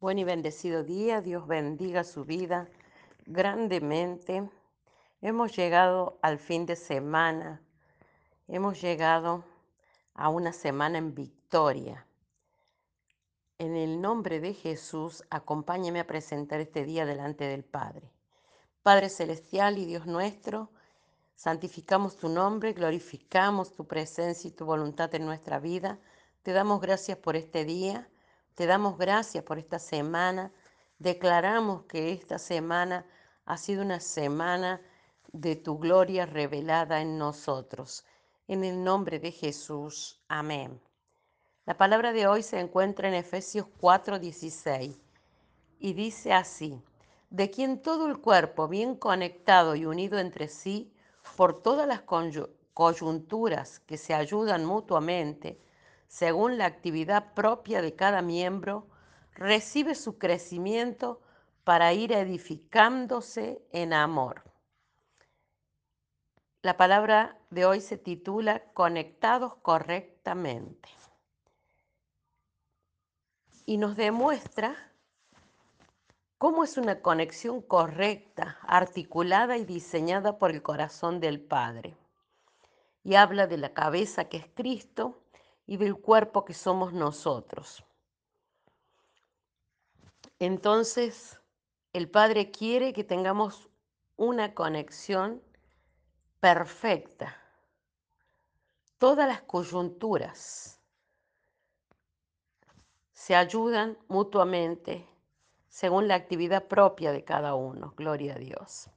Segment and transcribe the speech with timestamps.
[0.00, 2.66] Buen y bendecido día, Dios bendiga su vida
[3.26, 4.48] grandemente.
[5.20, 7.60] Hemos llegado al fin de semana,
[8.48, 9.44] hemos llegado
[10.14, 12.06] a una semana en victoria.
[13.58, 18.10] En el nombre de Jesús, acompáñeme a presentar este día delante del Padre.
[18.82, 20.70] Padre Celestial y Dios nuestro,
[21.34, 25.98] santificamos tu nombre, glorificamos tu presencia y tu voluntad en nuestra vida.
[26.42, 28.08] Te damos gracias por este día
[28.54, 30.52] te damos gracias por esta semana.
[30.98, 33.06] Declaramos que esta semana
[33.44, 34.80] ha sido una semana
[35.32, 38.04] de tu gloria revelada en nosotros.
[38.48, 40.20] En el nombre de Jesús.
[40.28, 40.80] Amén.
[41.66, 44.98] La palabra de hoy se encuentra en Efesios 4:16
[45.78, 46.82] y dice así,
[47.30, 50.92] de quien todo el cuerpo, bien conectado y unido entre sí,
[51.36, 52.02] por todas las
[52.74, 55.60] coyunturas que se ayudan mutuamente,
[56.10, 58.88] según la actividad propia de cada miembro,
[59.32, 61.20] recibe su crecimiento
[61.62, 64.42] para ir edificándose en amor.
[66.62, 70.88] La palabra de hoy se titula Conectados correctamente
[73.64, 74.92] y nos demuestra
[76.38, 81.96] cómo es una conexión correcta, articulada y diseñada por el corazón del Padre.
[83.04, 85.19] Y habla de la cabeza que es Cristo
[85.70, 87.84] y del cuerpo que somos nosotros.
[90.40, 91.40] Entonces,
[91.92, 93.68] el Padre quiere que tengamos
[94.16, 95.40] una conexión
[96.40, 97.36] perfecta.
[98.98, 100.80] Todas las coyunturas
[103.12, 105.06] se ayudan mutuamente
[105.68, 107.94] según la actividad propia de cada uno.
[107.96, 108.90] Gloria a Dios.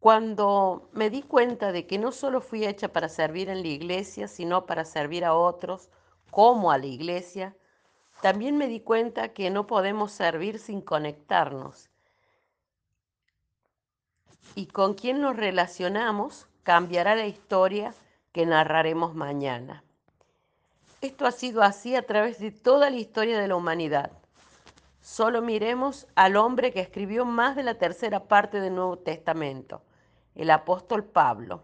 [0.00, 4.28] Cuando me di cuenta de que no solo fui hecha para servir en la iglesia,
[4.28, 5.90] sino para servir a otros,
[6.30, 7.54] como a la iglesia,
[8.22, 11.90] también me di cuenta que no podemos servir sin conectarnos.
[14.54, 17.94] Y con quien nos relacionamos cambiará la historia
[18.32, 19.84] que narraremos mañana.
[21.02, 24.12] Esto ha sido así a través de toda la historia de la humanidad.
[25.00, 29.82] Solo miremos al hombre que escribió más de la tercera parte del Nuevo Testamento,
[30.40, 31.62] el apóstol Pablo.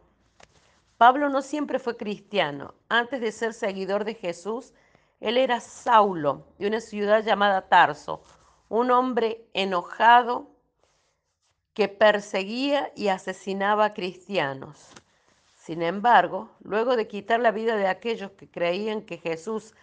[0.99, 2.75] Pablo no siempre fue cristiano.
[2.91, 4.75] Antes de ser seguidor de Jesús,
[5.21, 8.23] él era Saulo, de una ciudad llamada Tarso,
[8.69, 10.51] un hombre enojado
[11.73, 14.91] que perseguía y asesinaba a cristianos.
[15.55, 19.75] Sin embargo, luego de quitar la vida de aquellos que creían que Jesús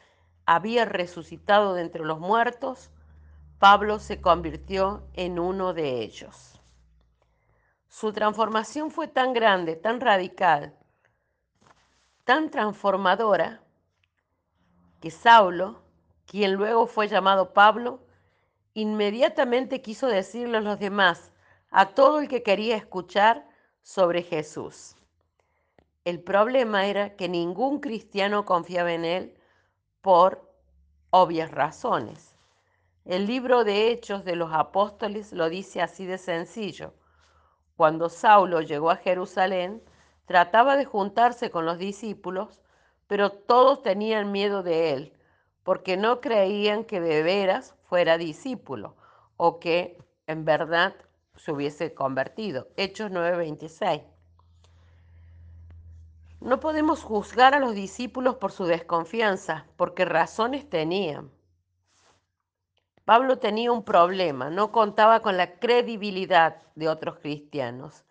[0.45, 2.91] había resucitado de entre los muertos,
[3.57, 6.62] Pablo se convirtió en uno de ellos.
[7.93, 10.75] Su transformación fue tan grande, tan radical,
[12.23, 13.61] tan transformadora,
[14.99, 15.83] que Saulo,
[16.25, 17.99] quien luego fue llamado Pablo,
[18.73, 21.31] inmediatamente quiso decirle a los demás,
[21.69, 23.47] a todo el que quería escuchar
[23.83, 24.95] sobre Jesús.
[26.03, 29.37] El problema era que ningún cristiano confiaba en él
[30.01, 30.51] por
[31.11, 32.35] obvias razones.
[33.05, 36.95] El libro de Hechos de los Apóstoles lo dice así de sencillo.
[37.75, 39.81] Cuando Saulo llegó a Jerusalén,
[40.25, 42.61] trataba de juntarse con los discípulos,
[43.07, 45.13] pero todos tenían miedo de él,
[45.63, 48.95] porque no creían que de veras fuera discípulo
[49.37, 49.97] o que
[50.27, 50.95] en verdad
[51.35, 52.67] se hubiese convertido.
[52.77, 54.03] Hechos 9:26.
[56.41, 61.31] No podemos juzgar a los discípulos por su desconfianza, porque razones tenían.
[63.05, 68.05] Pablo tenía un problema, no contaba con la credibilidad de otros cristianos.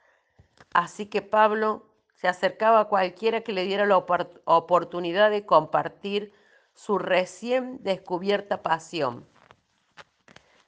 [0.75, 6.35] Así que Pablo se acercaba a cualquiera que le diera la oportunidad de compartir
[6.75, 9.27] su recién descubierta pasión.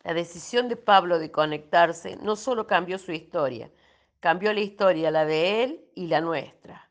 [0.03, 3.71] La decisión de Pablo de conectarse no solo cambió su historia,
[4.21, 6.91] cambió la historia, la de él y la nuestra.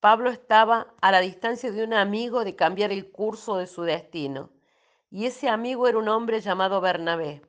[0.00, 4.50] Pablo estaba a la distancia de un amigo de cambiar el curso de su destino
[5.14, 7.40] y ese amigo era un hombre llamado Bernabé.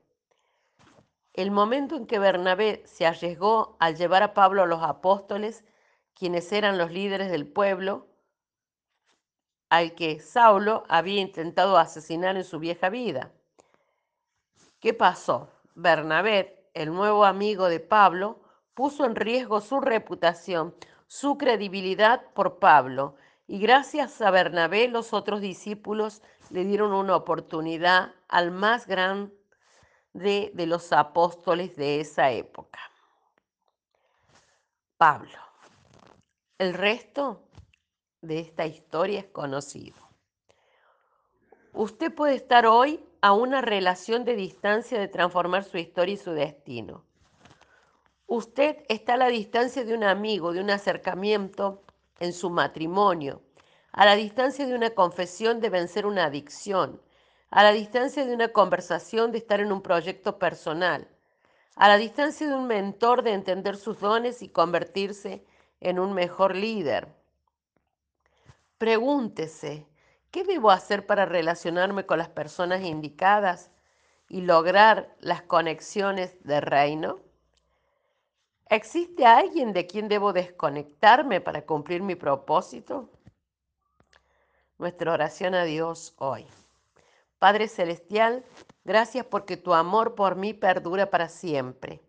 [1.33, 5.65] El momento en que Bernabé se arriesgó al llevar a Pablo a los apóstoles,
[6.13, 8.05] quienes eran los líderes del pueblo,
[9.69, 13.31] al que Saulo había intentado asesinar en su vieja vida.
[14.79, 15.49] ¿Qué pasó?
[15.73, 18.41] Bernabé, el nuevo amigo de Pablo,
[18.75, 20.75] puso en riesgo su reputación,
[21.07, 23.15] su credibilidad por Pablo,
[23.47, 29.33] y gracias a Bernabé los otros discípulos le dieron una oportunidad al más grande
[30.13, 32.79] de los apóstoles de esa época.
[34.97, 35.37] Pablo.
[36.57, 37.49] El resto
[38.21, 39.97] de esta historia es conocido.
[41.73, 46.31] Usted puede estar hoy a una relación de distancia de transformar su historia y su
[46.31, 47.03] destino.
[48.27, 51.83] Usted está a la distancia de un amigo, de un acercamiento
[52.19, 53.41] en su matrimonio,
[53.95, 57.01] a la distancia de una confesión de vencer una adicción,
[57.49, 61.07] a la distancia de una conversación de estar en un proyecto personal,
[61.77, 65.45] a la distancia de un mentor de entender sus dones y convertirse
[65.79, 67.07] en un mejor líder.
[68.77, 69.87] Pregúntese,
[70.29, 73.71] ¿qué debo hacer para relacionarme con las personas indicadas
[74.27, 77.21] y lograr las conexiones de reino?
[78.69, 83.09] ¿Existe alguien de quien debo desconectarme para cumplir mi propósito?
[84.77, 86.45] Nuestra oración a Dios hoy.
[87.39, 88.43] Padre Celestial,
[88.83, 92.01] gracias porque tu amor por mí perdura para siempre.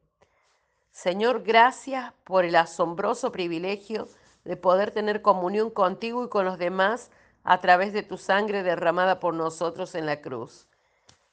[0.90, 4.08] Señor, gracias por el asombroso privilegio
[4.44, 7.12] de poder tener comunión contigo y con los demás
[7.44, 10.66] a través de tu sangre derramada por nosotros en la cruz.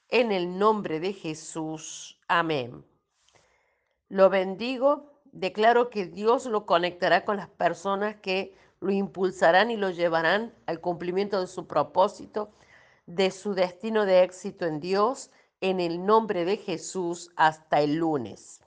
[0.10, 2.20] En el nombre de Jesús.
[2.28, 2.86] Amén.
[4.08, 9.90] Lo bendigo, declaro que Dios lo conectará con las personas que lo impulsarán y lo
[9.90, 12.52] llevarán al cumplimiento de su propósito,
[13.06, 15.32] de su destino de éxito en Dios,
[15.62, 18.62] en el nombre de Jesús, hasta el lunes.